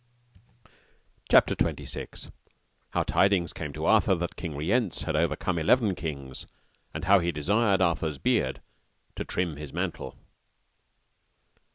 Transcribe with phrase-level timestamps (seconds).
[1.29, 2.31] CHAPTER XXVI.
[2.89, 6.47] How tidings came to Arthur that King Rience had overcome eleven kings,
[6.91, 8.63] and how he desired Arthur's beard
[9.15, 10.17] to trim his mantle.